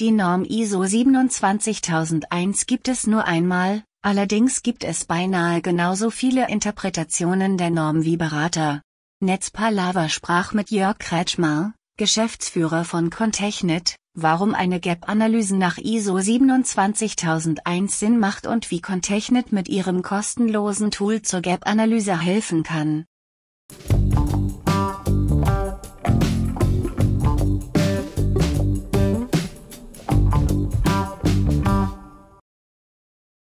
[0.00, 7.58] Die Norm ISO 27001 gibt es nur einmal, allerdings gibt es beinahe genauso viele Interpretationen
[7.58, 8.80] der Norm wie Berater.
[9.22, 18.18] Netzpalava sprach mit Jörg Kretschmar, Geschäftsführer von Contechnet, warum eine Gap-Analyse nach ISO 27001 Sinn
[18.18, 23.04] macht und wie Contechnet mit ihrem kostenlosen Tool zur Gap-Analyse helfen kann.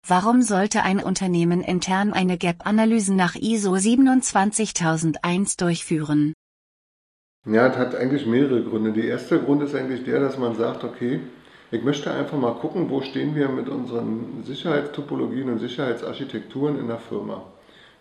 [0.09, 6.33] Warum sollte ein Unternehmen intern eine Gap-Analyse nach ISO 27001 durchführen?
[7.45, 8.91] Ja, es hat eigentlich mehrere Gründe.
[8.91, 11.19] Der erste Grund ist eigentlich der, dass man sagt, okay,
[11.69, 16.97] ich möchte einfach mal gucken, wo stehen wir mit unseren Sicherheitstopologien und Sicherheitsarchitekturen in der
[16.97, 17.43] Firma.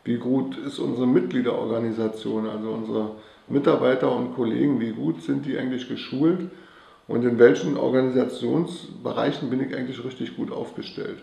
[0.05, 3.17] Wie gut ist unsere Mitgliederorganisation, also unsere
[3.49, 6.51] Mitarbeiter und Kollegen, wie gut sind die eigentlich geschult
[7.07, 11.19] und in welchen Organisationsbereichen bin ich eigentlich richtig gut aufgestellt.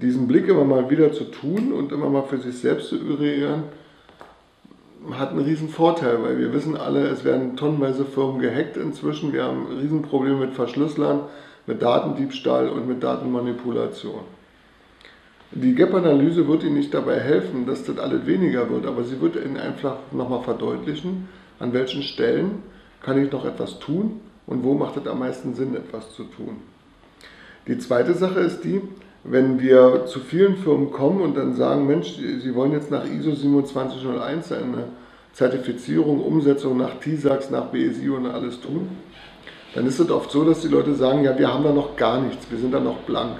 [0.00, 3.64] Diesen Blick immer mal wieder zu tun und immer mal für sich selbst zu eruieren,
[5.12, 9.32] hat einen riesen Vorteil, weil wir wissen alle, es werden tonnenweise Firmen gehackt inzwischen.
[9.32, 11.20] Wir haben Riesenprobleme mit Verschlüsselern,
[11.66, 14.20] mit Datendiebstahl und mit Datenmanipulation.
[15.52, 19.36] Die Gap-Analyse wird Ihnen nicht dabei helfen, dass das alles weniger wird, aber sie wird
[19.36, 22.62] Ihnen einfach nochmal verdeutlichen, an welchen Stellen
[23.00, 26.56] kann ich noch etwas tun und wo macht es am meisten Sinn, etwas zu tun.
[27.68, 28.82] Die zweite Sache ist die,
[29.28, 33.32] wenn wir zu vielen Firmen kommen und dann sagen, Mensch, Sie wollen jetzt nach ISO
[33.34, 34.84] 2701 eine
[35.32, 38.88] Zertifizierung, Umsetzung nach TISAX, nach BSI und alles tun,
[39.74, 42.20] dann ist es oft so, dass die Leute sagen, ja, wir haben da noch gar
[42.20, 43.36] nichts, wir sind da noch blank.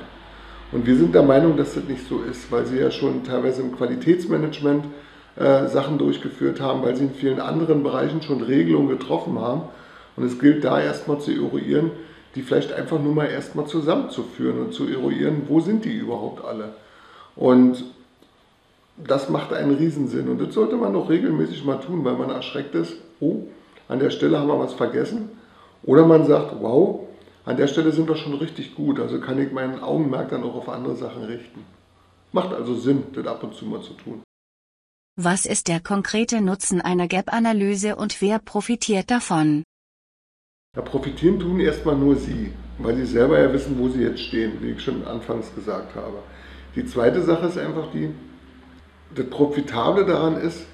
[0.73, 3.63] Und wir sind der Meinung, dass das nicht so ist, weil sie ja schon teilweise
[3.63, 4.85] im Qualitätsmanagement
[5.37, 9.63] äh, Sachen durchgeführt haben, weil sie in vielen anderen Bereichen schon Regelungen getroffen haben.
[10.17, 11.93] Und es gilt da erstmal zu eruieren,
[12.37, 16.75] die vielleicht einfach nur mal erstmal zusammenzuführen und zu eruieren, wo sind die überhaupt alle.
[17.35, 17.85] Und
[18.97, 20.29] das macht einen Riesensinn.
[20.29, 23.45] Und das sollte man auch regelmäßig mal tun, weil man erschreckt ist, oh,
[23.89, 25.31] an der Stelle haben wir was vergessen.
[25.83, 27.01] Oder man sagt, wow,
[27.45, 30.57] an der Stelle sind wir schon richtig gut, also kann ich meinen Augenmerk dann auch
[30.57, 31.65] auf andere Sachen richten.
[32.33, 34.23] Macht also Sinn, das ab und zu mal zu tun.
[35.17, 39.63] Was ist der konkrete Nutzen einer Gap-Analyse und wer profitiert davon?
[40.77, 44.53] Ja, profitieren tun erstmal nur Sie, weil Sie selber ja wissen, wo Sie jetzt stehen,
[44.61, 46.19] wie ich schon anfangs gesagt habe.
[46.77, 48.11] Die zweite Sache ist einfach die,
[49.15, 50.67] das Profitable daran ist,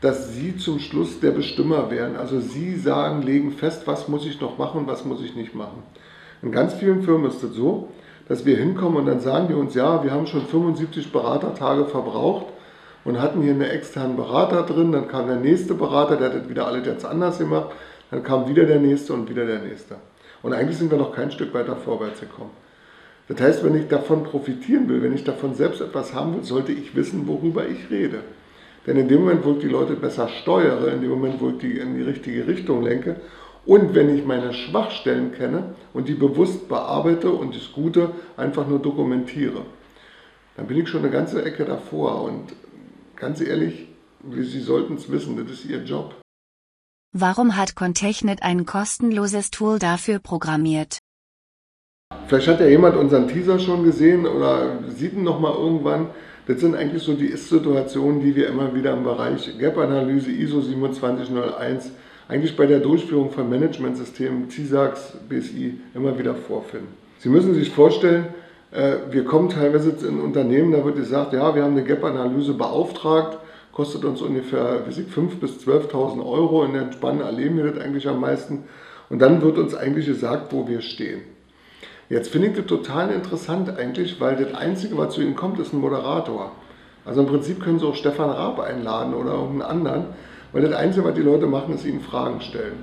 [0.00, 2.16] dass Sie zum Schluss der Bestimmer werden.
[2.16, 5.82] Also Sie sagen, legen fest, was muss ich noch machen was muss ich nicht machen.
[6.40, 7.88] In ganz vielen Firmen ist es das so,
[8.28, 12.46] dass wir hinkommen und dann sagen die uns, ja, wir haben schon 75 Beratertage verbraucht
[13.04, 16.48] und hatten hier einen externen Berater drin, dann kam der nächste Berater, der hat das
[16.48, 17.72] wieder alles jetzt anders gemacht
[18.10, 19.96] dann kam wieder der nächste und wieder der nächste.
[20.42, 22.50] Und eigentlich sind wir noch kein Stück weiter vorwärts gekommen.
[23.28, 26.72] Das heißt, wenn ich davon profitieren will, wenn ich davon selbst etwas haben will, sollte
[26.72, 28.20] ich wissen, worüber ich rede.
[28.86, 31.58] Denn in dem Moment, wo ich die Leute besser steuere, in dem Moment, wo ich
[31.58, 33.16] die in die richtige Richtung lenke
[33.66, 38.78] und wenn ich meine Schwachstellen kenne und die bewusst bearbeite und das Gute einfach nur
[38.78, 39.62] dokumentiere,
[40.56, 42.22] dann bin ich schon eine ganze Ecke davor.
[42.22, 42.52] Und
[43.16, 43.88] ganz ehrlich,
[44.30, 46.14] Sie sollten es wissen, das ist Ihr Job.
[47.16, 50.98] Warum hat Contechnet ein kostenloses Tool dafür programmiert?
[52.26, 56.08] Vielleicht hat ja jemand unseren Teaser schon gesehen oder sieht ihn nochmal irgendwann.
[56.48, 61.92] Das sind eigentlich so die Ist-Situationen, die wir immer wieder im Bereich Gap-Analyse ISO 2701
[62.26, 66.88] eigentlich bei der Durchführung von Managementsystemen TISAX, BSI immer wieder vorfinden.
[67.20, 68.26] Sie müssen sich vorstellen,
[68.72, 73.38] äh, wir kommen teilweise in Unternehmen, da wird gesagt, ja, wir haben eine Gap-Analyse beauftragt
[73.74, 76.64] kostet uns ungefähr 5.000 bis 12.000 Euro.
[76.64, 78.64] In der Spanne erleben wir das eigentlich am meisten.
[79.10, 81.22] Und dann wird uns eigentlich gesagt, wo wir stehen.
[82.08, 85.72] Jetzt finde ich das total interessant eigentlich, weil das Einzige, was zu Ihnen kommt, ist
[85.72, 86.52] ein Moderator.
[87.04, 90.04] Also im Prinzip können Sie auch Stefan Raab einladen oder irgendeinen anderen,
[90.52, 92.76] weil das Einzige, was die Leute machen, ist Ihnen Fragen stellen.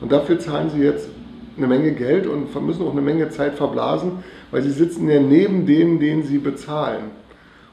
[0.00, 1.08] Und dafür zahlen Sie jetzt
[1.56, 5.66] eine Menge Geld und müssen auch eine Menge Zeit verblasen, weil Sie sitzen ja neben
[5.66, 7.21] denen, denen Sie bezahlen.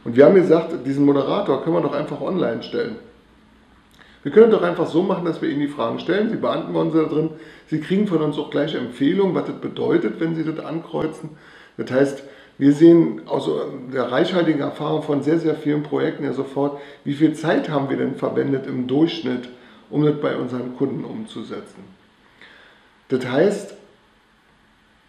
[0.10, 2.96] Und wir haben gesagt, diesen Moderator können wir doch einfach online stellen.
[4.24, 6.98] Wir können doch einfach so machen, dass wir Ihnen die Fragen stellen, Sie beantworten sie
[6.98, 7.30] da drin.
[7.68, 11.30] Sie kriegen von uns auch gleich Empfehlungen, was das bedeutet, wenn Sie das ankreuzen.
[11.78, 12.24] Das heißt,
[12.58, 13.48] wir sehen aus
[13.94, 17.98] der reichhaltigen Erfahrung von sehr, sehr vielen Projekten ja sofort, wie viel Zeit haben wir
[17.98, 19.48] denn verwendet im Durchschnitt,
[19.92, 21.84] um das bei unseren Kunden umzusetzen.
[23.10, 23.76] Das heißt,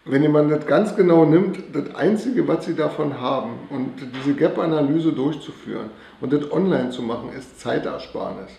[0.04, 5.12] wenn jemand das ganz genau nimmt, das Einzige, was sie davon haben und diese Gap-Analyse
[5.12, 8.50] durchzuführen und das online zu machen, ist Zeitersparnis.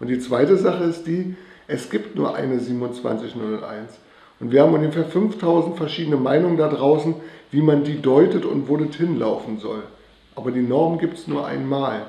[0.00, 1.36] Und die zweite Sache ist die,
[1.68, 3.98] es gibt nur eine 2701
[4.40, 7.14] Und wir haben ungefähr 5000 verschiedene Meinungen da draußen,
[7.50, 9.82] wie man die deutet und wo das hinlaufen soll.
[10.34, 12.02] Aber die Norm gibt es nur einmal.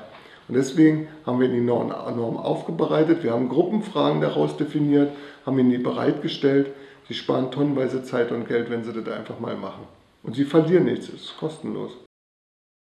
[0.48, 5.10] Und deswegen haben wir die Norm, aufbereitet, wir haben Gruppenfragen daraus definiert,
[5.44, 6.68] haben ihnen die bereitgestellt.
[7.08, 9.86] Sie sparen tonnenweise Zeit und Geld, wenn sie das einfach mal machen.
[10.22, 11.92] Und sie verlieren nichts, es ist kostenlos.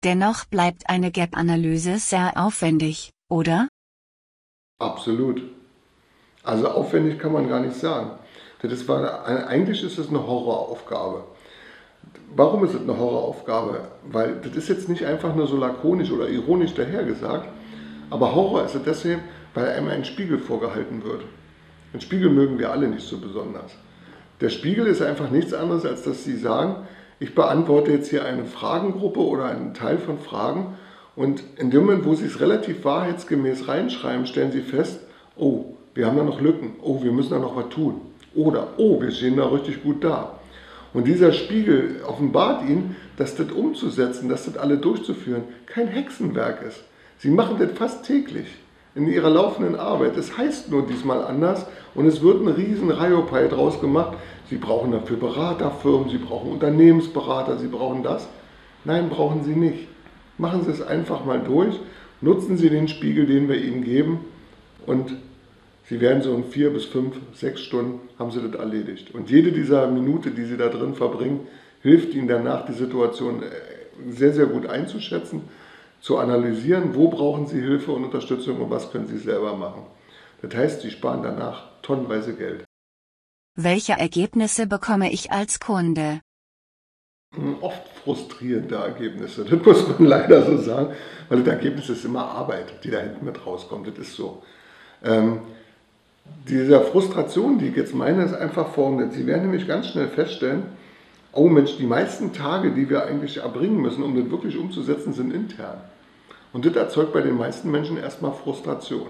[0.04, 3.68] Dennoch bleibt eine Gap-Analyse sehr aufwendig, oder?
[4.78, 5.42] Absolut.
[6.44, 8.18] Also aufwendig kann man gar nicht sagen.
[8.62, 11.24] Das war, eigentlich ist es eine Horroraufgabe.
[12.36, 13.88] Warum ist es eine Horroraufgabe?
[14.04, 17.48] Weil das ist jetzt nicht einfach nur so lakonisch oder ironisch dahergesagt,
[18.10, 19.22] aber Horror ist es deswegen,
[19.54, 21.24] weil einem ein Spiegel vorgehalten wird.
[21.92, 23.72] Ein Spiegel mögen wir alle nicht so besonders.
[24.40, 26.76] Der Spiegel ist einfach nichts anderes, als dass Sie sagen,
[27.20, 30.74] ich beantworte jetzt hier eine Fragengruppe oder einen Teil von Fragen
[31.16, 35.00] und in dem Moment, wo Sie es relativ wahrheitsgemäß reinschreiben, stellen Sie fest,
[35.36, 38.00] oh, wir haben da noch Lücken, oh, wir müssen da noch was tun.
[38.34, 40.38] Oder, oh, wir stehen da richtig gut da.
[40.92, 46.82] Und dieser Spiegel offenbart Ihnen, dass das umzusetzen, dass das alle durchzuführen, kein Hexenwerk ist.
[47.18, 48.46] Sie machen das fast täglich
[48.94, 50.16] in ihrer laufenden Arbeit.
[50.16, 54.16] Es heißt nur diesmal anders und es wird ein riesen Reiopei draus gemacht.
[54.50, 58.28] Sie brauchen dafür Beraterfirmen, Sie brauchen Unternehmensberater, Sie brauchen das.
[58.84, 59.88] Nein, brauchen Sie nicht.
[60.36, 61.78] Machen Sie es einfach mal durch,
[62.20, 64.20] nutzen Sie den Spiegel, den wir Ihnen geben
[64.86, 65.14] und
[65.86, 69.14] Sie werden so in vier bis fünf, sechs Stunden haben Sie das erledigt.
[69.14, 71.40] Und jede dieser Minute, die Sie da drin verbringen,
[71.82, 75.42] hilft Ihnen danach, die Situation äh, sehr, sehr gut einzuschätzen,
[76.00, 79.82] zu analysieren, wo brauchen Sie Hilfe und Unterstützung und was können Sie selber machen.
[80.42, 82.64] Das heißt, Sie sparen danach tonnenweise Geld.
[83.56, 86.20] Welche Ergebnisse bekomme ich als Kunde?
[87.34, 90.94] Hm, oft frustrierende Ergebnisse, das muss man leider so sagen,
[91.28, 93.86] weil das Ergebnis ist immer Arbeit, die da hinten mit rauskommt.
[93.86, 94.42] Das ist so.
[95.04, 95.40] Ähm,
[96.48, 99.14] dieser Frustration, die ich jetzt meine, ist einfach folgendes.
[99.14, 100.64] Sie werden nämlich ganz schnell feststellen,
[101.32, 105.32] oh Mensch, die meisten Tage, die wir eigentlich erbringen müssen, um das wirklich umzusetzen, sind
[105.32, 105.80] intern.
[106.52, 109.08] Und das erzeugt bei den meisten Menschen erstmal Frustration.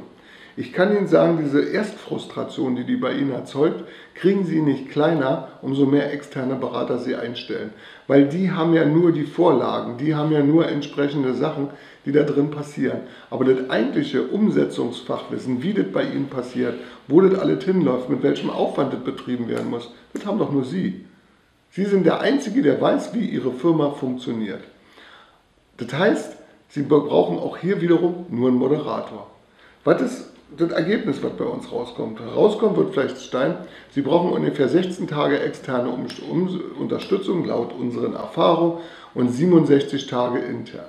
[0.57, 3.85] Ich kann Ihnen sagen, diese Erstfrustration, die die bei Ihnen erzeugt,
[4.15, 7.71] kriegen Sie nicht kleiner, umso mehr externe Berater Sie einstellen.
[8.07, 11.71] Weil die haben ja nur die Vorlagen, die haben ja nur entsprechende Sachen,
[12.07, 13.01] die da drin passieren.
[13.31, 16.75] Aber das eigentliche Umsetzungsfachwissen, wie das bei Ihnen passiert,
[17.09, 20.65] wo das alles hinläuft, mit welchem Aufwand das betrieben werden muss, das haben doch nur
[20.65, 21.05] Sie.
[21.71, 24.63] Sie sind der Einzige, der weiß, wie Ihre Firma funktioniert.
[25.79, 26.37] Das heißt,
[26.69, 29.29] Sie brauchen auch hier wiederum nur einen Moderator.
[29.83, 32.21] Was ist das Ergebnis, was bei uns rauskommt.
[32.21, 33.57] Rauskommt wird vielleicht Stein,
[33.91, 38.79] Sie brauchen ungefähr 16 Tage externe um um Unterstützung laut unseren Erfahrungen
[39.15, 40.87] und 67 Tage intern.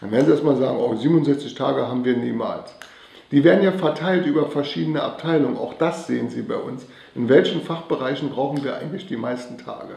[0.00, 2.74] Dann werden Sie erstmal sagen, oh, 67 Tage haben wir niemals.
[3.30, 6.86] Die werden ja verteilt über verschiedene Abteilungen, auch das sehen Sie bei uns.
[7.14, 9.96] In welchen Fachbereichen brauchen wir eigentlich die meisten Tage?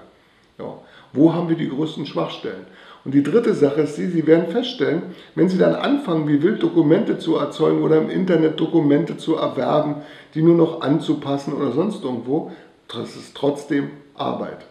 [0.57, 0.79] Ja.
[1.13, 2.65] Wo haben wir die größten Schwachstellen?
[3.05, 5.03] Und die dritte Sache ist die, Sie werden feststellen,
[5.35, 9.95] wenn Sie dann anfangen, wie wild Dokumente zu erzeugen oder im Internet Dokumente zu erwerben,
[10.33, 12.51] die nur noch anzupassen oder sonst irgendwo,
[12.87, 14.65] das ist trotzdem Arbeit.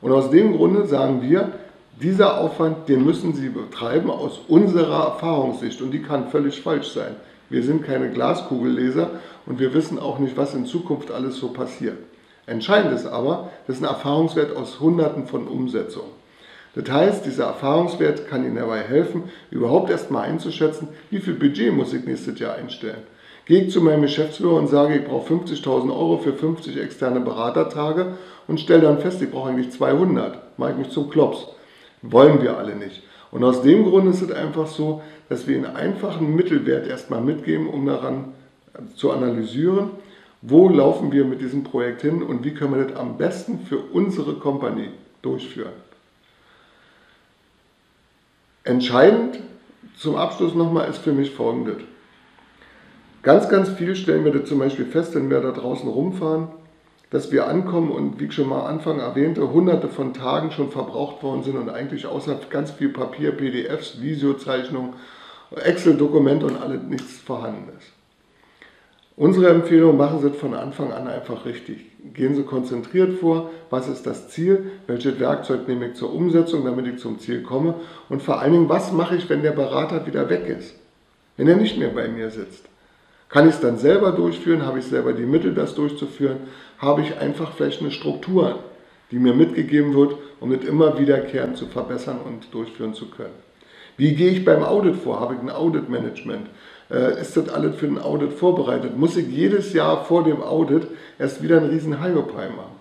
[0.00, 1.52] Und aus dem Grunde sagen wir,
[2.00, 7.16] dieser Aufwand, den müssen Sie betreiben aus unserer Erfahrungssicht und die kann völlig falsch sein.
[7.50, 9.10] Wir sind keine Glaskugelleser
[9.46, 11.96] und wir wissen auch nicht, was in Zukunft alles so passiert.
[12.46, 16.17] Entscheidend ist aber, das ist ein Erfahrungswert aus Hunderten von Umsetzungen.
[16.74, 21.92] Das heißt, dieser Erfahrungswert kann Ihnen dabei helfen, überhaupt erstmal einzuschätzen, wie viel Budget muss
[21.92, 23.02] ich nächstes Jahr einstellen.
[23.46, 28.18] Gehe ich zu meinem Geschäftsführer und sage, ich brauche 50.000 Euro für 50 externe Beratertage
[28.46, 30.58] und stelle dann fest, ich brauche eigentlich 200.
[30.58, 31.46] Mache ich mich zum Klops.
[32.02, 33.02] Wollen wir alle nicht.
[33.30, 37.20] Und aus dem Grund ist es einfach so, dass wir Ihnen einfach einen Mittelwert erstmal
[37.20, 38.32] mitgeben, um daran
[38.94, 39.90] zu analysieren,
[40.42, 43.78] wo laufen wir mit diesem Projekt hin und wie können wir das am besten für
[43.78, 44.90] unsere Company
[45.22, 45.72] durchführen.
[48.68, 49.40] Entscheidend
[49.96, 51.78] zum Abschluss nochmal ist für mich folgendes.
[53.22, 56.48] Ganz, ganz viel stellen wir da zum Beispiel fest, wenn wir da draußen rumfahren,
[57.08, 61.22] dass wir ankommen und wie ich schon mal Anfang erwähnte, hunderte von Tagen schon verbraucht
[61.22, 64.92] worden sind und eigentlich außer ganz viel Papier, PDFs, Videozeichnungen,
[65.56, 67.97] Excel-Dokumente und alles nichts vorhanden ist.
[69.18, 71.86] Unsere Empfehlung, machen Sie es von Anfang an einfach richtig.
[72.14, 76.86] Gehen Sie konzentriert vor, was ist das Ziel, welches Werkzeug nehme ich zur Umsetzung, damit
[76.86, 77.74] ich zum Ziel komme
[78.08, 80.76] und vor allen Dingen, was mache ich, wenn der Berater wieder weg ist,
[81.36, 82.66] wenn er nicht mehr bei mir sitzt.
[83.28, 84.64] Kann ich es dann selber durchführen?
[84.64, 86.36] Habe ich selber die Mittel, das durchzuführen?
[86.78, 88.60] Habe ich einfach vielleicht eine Struktur,
[89.10, 93.34] die mir mitgegeben wird, um es immer wiederkehrend zu verbessern und durchführen zu können?
[93.96, 95.18] Wie gehe ich beim Audit vor?
[95.18, 96.46] Habe ich ein Audit-Management?
[96.90, 98.96] Äh, ist das alles für ein Audit vorbereitet?
[98.96, 100.86] Muss ich jedes Jahr vor dem Audit
[101.18, 102.78] erst wieder einen riesen Hyopai machen?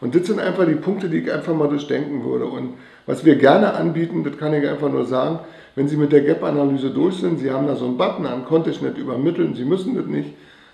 [0.00, 2.46] Und das sind einfach die Punkte, die ich einfach mal durchdenken würde.
[2.46, 2.74] Und
[3.06, 5.38] was wir gerne anbieten, das kann ich einfach nur sagen,
[5.76, 8.70] wenn Sie mit der Gap-Analyse durch sind, Sie haben da so einen Button an, konnte
[8.70, 10.30] ich nicht übermitteln, Sie müssen das nicht,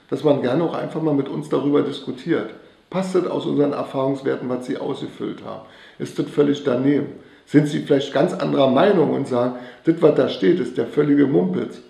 [0.09, 2.51] dass man gerne auch einfach mal mit uns darüber diskutiert.
[2.91, 5.63] Passt das aus unseren Erfahrungswerten, was Sie ausgefüllt haben?
[5.99, 7.07] Ist das völlig daneben?
[7.47, 11.27] Sind Sie vielleicht ganz anderer Meinung und sagen, das, was da steht, ist der völlige
[11.27, 11.81] Mumpitz?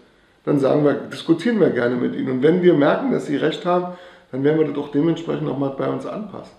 [0.44, 2.30] Dann sagen wir, diskutieren wir gerne mit Ihnen.
[2.30, 3.94] Und wenn wir merken, dass Sie recht haben,
[4.32, 6.54] dann werden wir das auch dementsprechend nochmal bei uns anpassen.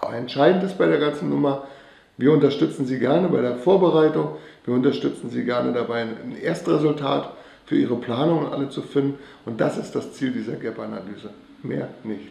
[0.00, 1.64] Aber entscheidend ist bei der ganzen Nummer,
[2.16, 7.30] wir unterstützen Sie gerne bei der Vorbereitung, wir unterstützen Sie gerne dabei, ein Erstresultat
[7.66, 9.18] für Ihre Planung und alle zu finden.
[9.46, 11.30] Und das ist das Ziel dieser Gap-Analyse.
[11.62, 12.30] Mehr nicht.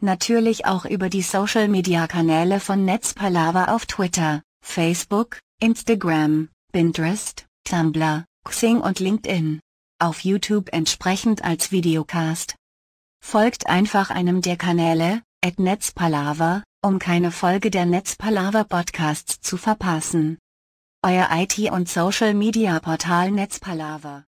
[0.00, 9.00] Natürlich auch über die Social-Media-Kanäle von Netzpalava auf Twitter, Facebook, Instagram, Pinterest, Tumblr, Xing und
[9.00, 9.58] LinkedIn.
[10.00, 12.54] Auf YouTube entsprechend als Videocast.
[13.20, 20.38] Folgt einfach einem der Kanäle, at Netzpalava, um keine Folge der Netzpalava Podcasts zu verpassen.
[21.04, 24.24] Euer IT- und Social-Media-Portal Netzpalava.